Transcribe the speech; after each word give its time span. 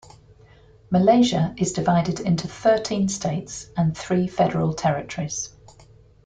Malaysia 0.89 1.53
is 1.57 1.73
divided 1.73 2.19
into 2.21 2.47
thirteen 2.47 3.07
states 3.07 3.69
and 3.77 3.95
three 3.95 4.27
Federal 4.27 4.73
Territories. 4.73 5.51